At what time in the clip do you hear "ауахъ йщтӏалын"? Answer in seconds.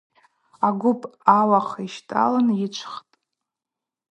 1.39-2.47